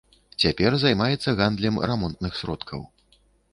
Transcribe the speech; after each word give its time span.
Цяпер 0.43 0.77
займаецца 0.83 1.35
гандлем 1.41 1.77
рамонтных 1.93 2.31
сродкаў. 2.43 2.81